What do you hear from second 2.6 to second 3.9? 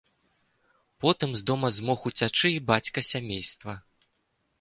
бацька сямейства.